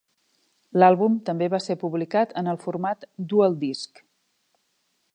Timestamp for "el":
2.55-2.59